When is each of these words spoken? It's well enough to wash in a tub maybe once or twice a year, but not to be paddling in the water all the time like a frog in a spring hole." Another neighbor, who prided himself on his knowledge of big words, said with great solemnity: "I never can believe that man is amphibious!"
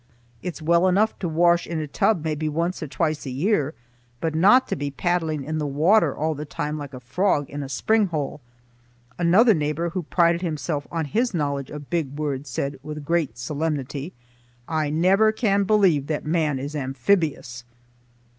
It's 0.41 0.63
well 0.63 0.87
enough 0.87 1.19
to 1.19 1.29
wash 1.29 1.67
in 1.67 1.77
a 1.79 1.85
tub 1.85 2.23
maybe 2.23 2.49
once 2.49 2.81
or 2.81 2.87
twice 2.87 3.23
a 3.27 3.29
year, 3.29 3.75
but 4.19 4.33
not 4.33 4.67
to 4.69 4.75
be 4.75 4.89
paddling 4.89 5.43
in 5.43 5.59
the 5.59 5.67
water 5.67 6.17
all 6.17 6.33
the 6.33 6.43
time 6.43 6.75
like 6.75 6.95
a 6.95 6.99
frog 6.99 7.47
in 7.51 7.61
a 7.61 7.69
spring 7.69 8.07
hole." 8.07 8.41
Another 9.19 9.53
neighbor, 9.53 9.89
who 9.91 10.01
prided 10.01 10.41
himself 10.41 10.87
on 10.91 11.05
his 11.05 11.35
knowledge 11.35 11.69
of 11.69 11.91
big 11.91 12.17
words, 12.17 12.49
said 12.49 12.79
with 12.81 13.05
great 13.05 13.37
solemnity: 13.37 14.11
"I 14.67 14.89
never 14.89 15.31
can 15.31 15.65
believe 15.65 16.07
that 16.07 16.25
man 16.25 16.57
is 16.57 16.75
amphibious!" 16.75 17.63